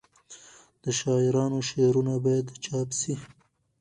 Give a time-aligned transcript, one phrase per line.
[0.83, 3.13] د شاعرانو شعرونه باید چاپ سي.